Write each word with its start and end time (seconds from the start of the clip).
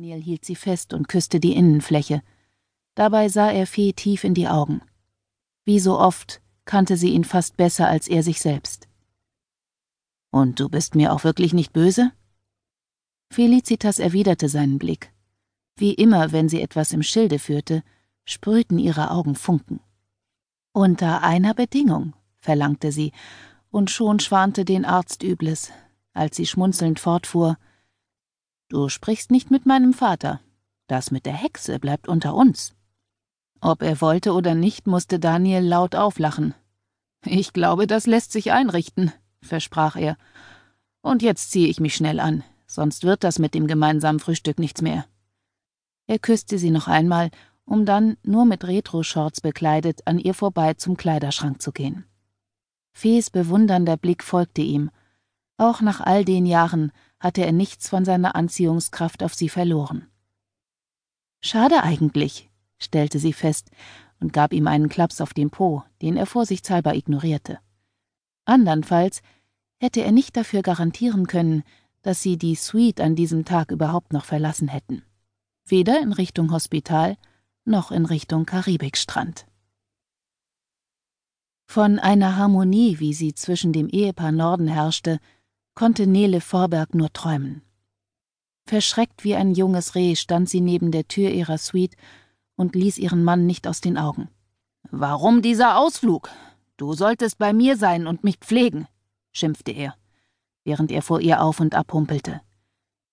Daniel 0.00 0.22
hielt 0.22 0.46
sie 0.46 0.56
fest 0.56 0.94
und 0.94 1.08
küsste 1.08 1.40
die 1.40 1.52
Innenfläche. 1.52 2.22
Dabei 2.94 3.28
sah 3.28 3.50
er 3.50 3.66
Fee 3.66 3.92
tief 3.92 4.24
in 4.24 4.32
die 4.32 4.48
Augen. 4.48 4.80
Wie 5.66 5.78
so 5.78 5.98
oft 5.98 6.40
kannte 6.64 6.96
sie 6.96 7.10
ihn 7.10 7.24
fast 7.24 7.58
besser 7.58 7.86
als 7.86 8.08
er 8.08 8.22
sich 8.22 8.40
selbst. 8.40 8.88
Und 10.30 10.58
du 10.58 10.70
bist 10.70 10.94
mir 10.94 11.12
auch 11.12 11.22
wirklich 11.22 11.52
nicht 11.52 11.74
böse? 11.74 12.12
Felicitas 13.30 13.98
erwiderte 13.98 14.48
seinen 14.48 14.78
Blick. 14.78 15.12
Wie 15.76 15.92
immer, 15.92 16.32
wenn 16.32 16.48
sie 16.48 16.62
etwas 16.62 16.94
im 16.94 17.02
Schilde 17.02 17.38
führte, 17.38 17.82
sprühten 18.24 18.78
ihre 18.78 19.10
Augen 19.10 19.34
Funken. 19.34 19.80
Unter 20.72 21.22
einer 21.22 21.52
Bedingung, 21.52 22.14
verlangte 22.38 22.90
sie, 22.90 23.12
und 23.70 23.90
schon 23.90 24.18
schwante 24.18 24.64
den 24.64 24.86
Arzt 24.86 25.22
Übles, 25.22 25.72
als 26.14 26.36
sie 26.36 26.46
schmunzelnd 26.46 27.00
fortfuhr. 27.00 27.58
Du 28.70 28.88
sprichst 28.88 29.32
nicht 29.32 29.50
mit 29.50 29.66
meinem 29.66 29.92
Vater. 29.92 30.40
Das 30.86 31.10
mit 31.10 31.26
der 31.26 31.32
Hexe 31.32 31.80
bleibt 31.80 32.06
unter 32.06 32.36
uns. 32.36 32.72
Ob 33.60 33.82
er 33.82 34.00
wollte 34.00 34.32
oder 34.32 34.54
nicht, 34.54 34.86
musste 34.86 35.18
Daniel 35.18 35.64
laut 35.64 35.96
auflachen. 35.96 36.54
Ich 37.24 37.52
glaube, 37.52 37.88
das 37.88 38.06
lässt 38.06 38.30
sich 38.30 38.52
einrichten, 38.52 39.12
versprach 39.42 39.96
er. 39.96 40.16
Und 41.02 41.20
jetzt 41.20 41.50
ziehe 41.50 41.66
ich 41.66 41.80
mich 41.80 41.96
schnell 41.96 42.20
an, 42.20 42.44
sonst 42.68 43.02
wird 43.02 43.24
das 43.24 43.40
mit 43.40 43.54
dem 43.54 43.66
gemeinsamen 43.66 44.20
Frühstück 44.20 44.60
nichts 44.60 44.82
mehr. 44.82 45.04
Er 46.06 46.20
küsste 46.20 46.56
sie 46.56 46.70
noch 46.70 46.86
einmal, 46.86 47.32
um 47.64 47.84
dann, 47.84 48.18
nur 48.22 48.44
mit 48.44 48.64
Retro-Shorts 48.64 49.40
bekleidet, 49.40 50.06
an 50.06 50.20
ihr 50.20 50.32
vorbei 50.32 50.74
zum 50.74 50.96
Kleiderschrank 50.96 51.60
zu 51.60 51.72
gehen. 51.72 52.04
Fees 52.92 53.30
bewundernder 53.30 53.96
Blick 53.96 54.22
folgte 54.22 54.62
ihm. 54.62 54.92
Auch 55.56 55.80
nach 55.80 56.00
all 56.00 56.24
den 56.24 56.46
Jahren 56.46 56.92
hatte 57.20 57.44
er 57.44 57.52
nichts 57.52 57.88
von 57.88 58.04
seiner 58.04 58.34
Anziehungskraft 58.34 59.22
auf 59.22 59.34
sie 59.34 59.48
verloren. 59.48 60.06
Schade 61.40 61.82
eigentlich, 61.82 62.50
stellte 62.78 63.18
sie 63.18 63.32
fest 63.32 63.70
und 64.18 64.32
gab 64.32 64.52
ihm 64.52 64.66
einen 64.66 64.88
Klaps 64.88 65.20
auf 65.20 65.32
den 65.32 65.50
Po, 65.50 65.84
den 66.02 66.16
er 66.16 66.26
vorsichtshalber 66.26 66.94
ignorierte. 66.94 67.58
Andernfalls 68.44 69.22
hätte 69.78 70.02
er 70.02 70.12
nicht 70.12 70.36
dafür 70.36 70.62
garantieren 70.62 71.26
können, 71.26 71.62
dass 72.02 72.22
sie 72.22 72.38
die 72.38 72.54
Suite 72.54 73.00
an 73.00 73.14
diesem 73.14 73.44
Tag 73.44 73.70
überhaupt 73.70 74.12
noch 74.12 74.24
verlassen 74.24 74.68
hätten. 74.68 75.02
Weder 75.66 76.00
in 76.00 76.12
Richtung 76.12 76.50
Hospital 76.52 77.16
noch 77.64 77.90
in 77.90 78.06
Richtung 78.06 78.46
Karibikstrand. 78.46 79.46
Von 81.66 81.98
einer 81.98 82.36
Harmonie, 82.36 82.98
wie 82.98 83.14
sie 83.14 83.34
zwischen 83.34 83.72
dem 83.72 83.88
Ehepaar 83.88 84.32
Norden 84.32 84.66
herrschte, 84.66 85.20
konnte 85.80 86.06
Nele 86.06 86.42
Vorberg 86.42 86.94
nur 86.94 87.10
träumen. 87.10 87.62
Verschreckt 88.66 89.24
wie 89.24 89.34
ein 89.34 89.54
junges 89.54 89.94
Reh 89.94 90.14
stand 90.14 90.46
sie 90.46 90.60
neben 90.60 90.92
der 90.92 91.08
Tür 91.08 91.30
ihrer 91.30 91.56
Suite 91.56 91.96
und 92.54 92.74
ließ 92.74 92.98
ihren 92.98 93.24
Mann 93.24 93.46
nicht 93.46 93.66
aus 93.66 93.80
den 93.80 93.96
Augen. 93.96 94.28
Warum 94.90 95.40
dieser 95.40 95.78
Ausflug? 95.78 96.28
Du 96.76 96.92
solltest 96.92 97.38
bei 97.38 97.54
mir 97.54 97.78
sein 97.78 98.06
und 98.06 98.24
mich 98.24 98.36
pflegen, 98.36 98.88
schimpfte 99.32 99.72
er, 99.72 99.94
während 100.64 100.92
er 100.92 101.00
vor 101.00 101.22
ihr 101.22 101.42
auf 101.42 101.60
und 101.60 101.74
ab 101.74 101.94
humpelte. 101.94 102.42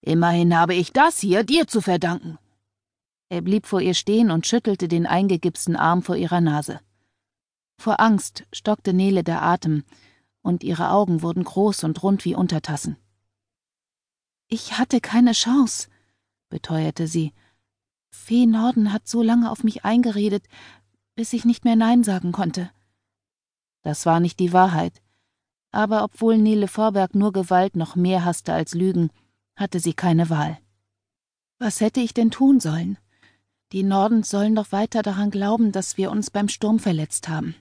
Immerhin 0.00 0.56
habe 0.56 0.74
ich 0.74 0.92
das 0.92 1.18
hier 1.18 1.42
dir 1.42 1.66
zu 1.66 1.80
verdanken. 1.80 2.38
Er 3.28 3.40
blieb 3.40 3.66
vor 3.66 3.80
ihr 3.80 3.94
stehen 3.94 4.30
und 4.30 4.46
schüttelte 4.46 4.86
den 4.86 5.06
eingegipsten 5.06 5.74
Arm 5.74 6.04
vor 6.04 6.14
ihrer 6.14 6.40
Nase. 6.40 6.78
Vor 7.76 7.98
Angst 7.98 8.44
stockte 8.52 8.92
Nele 8.92 9.24
der 9.24 9.42
Atem, 9.42 9.82
und 10.42 10.64
ihre 10.64 10.90
Augen 10.90 11.22
wurden 11.22 11.44
groß 11.44 11.84
und 11.84 12.02
rund 12.02 12.24
wie 12.24 12.34
Untertassen. 12.34 12.96
Ich 14.48 14.76
hatte 14.78 15.00
keine 15.00 15.32
Chance, 15.32 15.88
beteuerte 16.50 17.06
sie. 17.06 17.32
Fee 18.10 18.46
Norden 18.46 18.92
hat 18.92 19.08
so 19.08 19.22
lange 19.22 19.50
auf 19.50 19.64
mich 19.64 19.84
eingeredet, 19.84 20.44
bis 21.14 21.32
ich 21.32 21.44
nicht 21.44 21.64
mehr 21.64 21.76
Nein 21.76 22.04
sagen 22.04 22.32
konnte. 22.32 22.70
Das 23.82 24.04
war 24.06 24.20
nicht 24.20 24.38
die 24.38 24.52
Wahrheit. 24.52 25.02
Aber 25.70 26.04
obwohl 26.04 26.36
Nele 26.36 26.68
Vorberg 26.68 27.14
nur 27.14 27.32
Gewalt 27.32 27.76
noch 27.76 27.96
mehr 27.96 28.24
hasste 28.24 28.52
als 28.52 28.74
Lügen, 28.74 29.10
hatte 29.56 29.80
sie 29.80 29.94
keine 29.94 30.28
Wahl. 30.28 30.58
Was 31.58 31.80
hätte 31.80 32.00
ich 32.00 32.12
denn 32.12 32.30
tun 32.30 32.60
sollen? 32.60 32.98
Die 33.72 33.82
Nordens 33.82 34.28
sollen 34.28 34.54
doch 34.54 34.70
weiter 34.72 35.02
daran 35.02 35.30
glauben, 35.30 35.72
dass 35.72 35.96
wir 35.96 36.10
uns 36.10 36.30
beim 36.30 36.48
Sturm 36.48 36.78
verletzt 36.78 37.28
haben. 37.28 37.54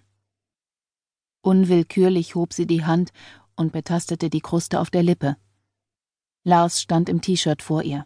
Unwillkürlich 1.41 2.35
hob 2.35 2.53
sie 2.53 2.67
die 2.67 2.85
Hand 2.85 3.11
und 3.55 3.71
betastete 3.71 4.29
die 4.29 4.41
Kruste 4.41 4.79
auf 4.79 4.89
der 4.89 5.03
Lippe. 5.03 5.37
Lars 6.43 6.81
stand 6.81 7.09
im 7.09 7.21
T-Shirt 7.21 7.61
vor 7.61 7.83
ihr. 7.83 8.05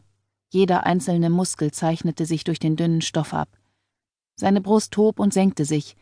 Jeder 0.50 0.86
einzelne 0.86 1.30
Muskel 1.30 1.72
zeichnete 1.72 2.26
sich 2.26 2.44
durch 2.44 2.60
den 2.60 2.76
dünnen 2.76 3.02
Stoff 3.02 3.34
ab. 3.34 3.58
Seine 4.36 4.62
Brust 4.62 4.96
hob 4.98 5.20
und 5.20 5.34
senkte 5.34 5.66
sich, 5.66 5.96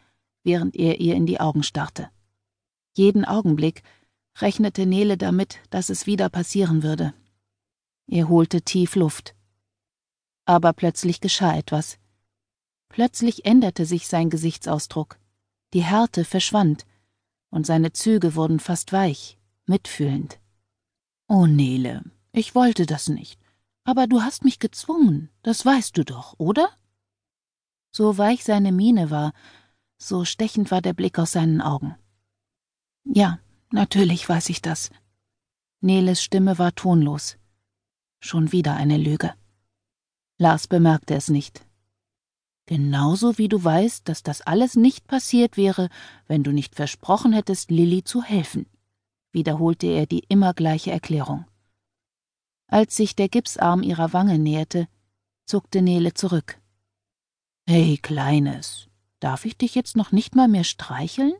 während 0.44 0.76
er 0.76 1.00
ihr 1.00 1.16
in 1.16 1.26
die 1.26 1.40
Augen 1.40 1.64
starrte. 1.64 2.10
Jeden 2.96 3.26
Augenblick 3.26 3.84
rechnete 4.40 4.86
Nele 4.86 5.18
damit, 5.18 5.60
dass 5.70 5.90
es 5.90 6.06
wieder 6.06 6.30
passieren 6.30 6.84
würde. 6.84 7.14
Er 8.08 8.30
holte 8.30 8.62
tief 8.62 8.96
Luft. 8.96 9.36
Aber 10.46 10.74
plötzlich 10.74 11.22
geschah 11.22 11.56
etwas. 11.56 11.98
Plötzlich 12.90 13.46
änderte 13.46 13.86
sich 13.86 14.08
sein 14.08 14.30
Gesichtsausdruck. 14.30 15.18
Die 15.74 15.84
Härte 15.84 16.26
verschwand, 16.26 16.86
und 17.54 17.68
seine 17.68 17.94
Züge 17.94 18.34
wurden 18.34 18.60
fast 18.60 18.94
weich, 18.94 19.38
mitfühlend. 19.68 20.40
Oh, 21.28 21.46
Nele, 21.46 22.04
ich 22.32 22.56
wollte 22.56 22.88
das 22.88 23.10
nicht. 23.10 23.40
Aber 23.84 24.08
du 24.08 24.24
hast 24.24 24.44
mich 24.44 24.58
gezwungen, 24.58 25.30
das 25.44 25.64
weißt 25.64 25.96
du 25.96 26.04
doch, 26.04 26.34
oder? 26.40 26.68
So 27.92 28.18
weich 28.18 28.44
seine 28.44 28.72
Miene 28.72 29.12
war, 29.12 29.34
so 30.00 30.26
stechend 30.26 30.72
war 30.72 30.82
der 30.82 30.94
Blick 30.94 31.20
aus 31.20 31.34
seinen 31.34 31.62
Augen. 31.62 31.96
Ja, 33.04 33.38
natürlich 33.72 34.28
weiß 34.28 34.50
ich 34.50 34.64
das. 34.64 34.90
Neles 35.80 36.24
Stimme 36.24 36.58
war 36.58 36.74
tonlos. 36.74 37.38
Schon 38.20 38.52
wieder 38.52 38.76
eine 38.76 38.98
Lüge. 38.98 39.36
Lars 40.40 40.68
bemerkte 40.68 41.14
es 41.14 41.30
nicht. 41.30 41.64
Genauso 42.66 43.38
wie 43.38 43.50
du 43.50 43.62
weißt, 43.62 44.08
dass 44.08 44.24
das 44.24 44.42
alles 44.42 44.76
nicht 44.76 45.06
passiert 45.08 45.58
wäre, 45.58 45.90
wenn 46.28 46.44
du 46.44 46.52
nicht 46.52 46.76
versprochen 46.76 47.34
hättest, 47.34 47.72
Lilly 47.72 48.04
zu 48.04 48.24
helfen, 48.24 48.68
wiederholte 49.32 49.88
er 49.88 50.06
die 50.06 50.24
immer 50.30 50.54
gleiche 50.54 50.92
Erklärung. 50.92 51.46
Als 52.68 52.96
sich 52.96 53.16
der 53.16 53.28
Gipsarm 53.28 53.84
ihrer 53.84 54.14
Wange 54.14 54.40
näherte, 54.40 54.88
zuckte 55.46 55.82
Nele 55.82 56.14
zurück. 56.14 56.60
Hey, 57.68 57.98
Kleines, 57.98 58.88
darf 59.20 59.46
ich 59.46 59.58
dich 59.58 59.76
jetzt 59.76 59.98
noch 59.98 60.12
nicht 60.12 60.36
mal 60.36 60.48
mehr 60.48 60.64
streicheln? 60.64 61.34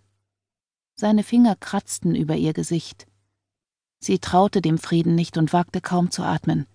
Seine 0.96 1.24
Finger 1.24 1.56
kratzten 1.56 2.16
über 2.16 2.36
ihr 2.36 2.54
Gesicht. 2.54 3.08
Sie 4.00 4.20
traute 4.20 4.62
dem 4.62 4.78
Frieden 4.78 5.16
nicht 5.16 5.38
und 5.38 5.54
wagte 5.54 5.80
kaum 5.80 6.12
zu 6.12 6.24
atmen. 6.24 6.68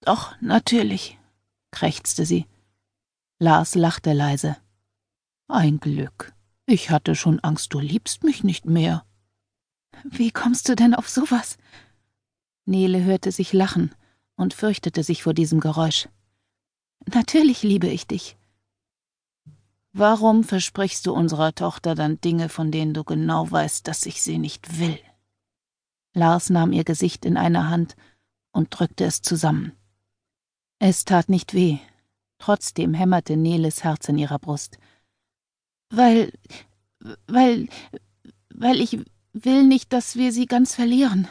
Doch, 0.00 0.34
natürlich, 0.40 1.18
krächzte 1.72 2.24
sie. 2.24 2.46
Lars 3.42 3.74
lachte 3.74 4.12
leise. 4.12 4.56
Ein 5.48 5.80
Glück. 5.80 6.32
Ich 6.64 6.90
hatte 6.90 7.16
schon 7.16 7.40
Angst, 7.40 7.74
du 7.74 7.80
liebst 7.80 8.22
mich 8.22 8.44
nicht 8.44 8.66
mehr. 8.66 9.04
Wie 10.04 10.30
kommst 10.30 10.68
du 10.68 10.76
denn 10.76 10.94
auf 10.94 11.08
sowas? 11.08 11.58
Nele 12.66 13.02
hörte 13.02 13.32
sich 13.32 13.52
lachen 13.52 13.92
und 14.36 14.54
fürchtete 14.54 15.02
sich 15.02 15.24
vor 15.24 15.34
diesem 15.34 15.58
Geräusch. 15.58 16.08
Natürlich 17.12 17.64
liebe 17.64 17.88
ich 17.88 18.06
dich. 18.06 18.36
Warum 19.92 20.44
versprichst 20.44 21.04
du 21.06 21.12
unserer 21.12 21.52
Tochter 21.52 21.96
dann 21.96 22.20
Dinge, 22.20 22.48
von 22.48 22.70
denen 22.70 22.94
du 22.94 23.02
genau 23.02 23.50
weißt, 23.50 23.88
dass 23.88 24.06
ich 24.06 24.22
sie 24.22 24.38
nicht 24.38 24.78
will? 24.78 25.00
Lars 26.14 26.48
nahm 26.48 26.70
ihr 26.70 26.84
Gesicht 26.84 27.24
in 27.24 27.36
eine 27.36 27.68
Hand 27.68 27.96
und 28.52 28.68
drückte 28.70 29.02
es 29.02 29.20
zusammen. 29.20 29.72
Es 30.78 31.04
tat 31.04 31.28
nicht 31.28 31.54
weh, 31.54 31.80
trotzdem 32.42 32.92
hämmerte 32.92 33.36
Neles 33.36 33.84
Herz 33.84 34.08
in 34.08 34.18
ihrer 34.18 34.40
Brust. 34.40 34.78
Weil, 35.90 36.32
weil, 37.28 37.68
weil 38.52 38.80
ich 38.80 38.98
will 39.32 39.62
nicht, 39.64 39.92
dass 39.92 40.16
wir 40.16 40.32
sie 40.32 40.46
ganz 40.46 40.74
verlieren, 40.74 41.28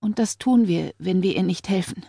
und 0.00 0.18
das 0.18 0.36
tun 0.36 0.66
wir, 0.66 0.92
wenn 0.98 1.22
wir 1.22 1.34
ihr 1.34 1.44
nicht 1.44 1.68
helfen. 1.68 2.04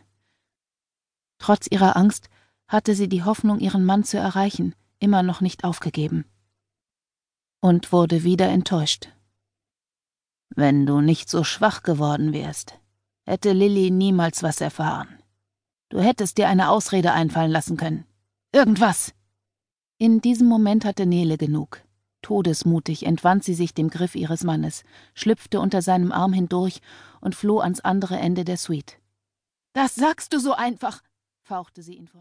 Trotz 1.40 1.68
ihrer 1.70 1.96
Angst 1.96 2.30
hatte 2.68 2.94
sie 2.94 3.08
die 3.08 3.24
Hoffnung, 3.24 3.60
ihren 3.60 3.86
Mann 3.86 4.04
zu 4.04 4.18
erreichen, 4.18 4.76
immer 5.00 5.24
noch 5.24 5.40
nicht 5.40 5.64
aufgegeben. 5.64 6.26
Und 7.62 7.94
wurde 7.94 8.24
wieder 8.24 8.50
enttäuscht. 8.50 9.10
Wenn 10.50 10.86
du 10.86 11.00
nicht 11.00 11.30
so 11.30 11.46
schwach 11.46 11.84
geworden 11.84 12.34
wärst, 12.34 12.78
hätte 13.26 13.54
Lilly 13.54 13.92
niemals 13.92 14.44
was 14.44 14.60
erfahren. 14.60 15.08
Du 15.88 16.02
hättest 16.02 16.38
dir 16.38 16.50
eine 16.50 16.70
Ausrede 16.70 17.14
einfallen 17.14 17.52
lassen 17.52 17.78
können. 17.78 18.06
Irgendwas. 18.54 19.14
In 19.98 20.20
diesem 20.20 20.46
Moment 20.50 20.84
hatte 20.84 21.06
Nele 21.06 21.38
genug. 21.38 21.86
Todesmutig 22.22 23.06
entwand 23.06 23.46
sie 23.46 23.54
sich 23.54 23.74
dem 23.74 23.90
Griff 23.90 24.14
ihres 24.14 24.44
Mannes, 24.44 24.84
schlüpfte 25.14 25.62
unter 25.62 25.82
seinem 25.82 26.12
Arm 26.12 26.34
hindurch 26.34 26.82
und 27.22 27.34
floh 27.34 27.60
ans 27.60 27.80
andere 27.80 28.18
Ende 28.18 28.44
der 28.44 28.58
Suite. 28.58 29.00
Das 29.72 29.96
sagst 29.96 30.34
du 30.34 30.40
so 30.40 30.52
einfach, 30.52 31.02
fauchte 31.40 31.82
sie 31.82 31.96
ihn 31.96 32.10
von 32.10 32.20